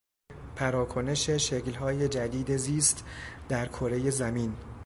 [0.55, 3.05] پراکنش شکلهای جدید زیست
[3.49, 4.55] در کرهی زمین